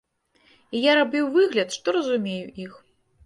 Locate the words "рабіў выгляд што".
0.99-1.87